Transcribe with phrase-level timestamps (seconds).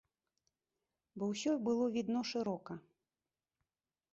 [1.23, 2.73] Бо ўсё было відно шырока.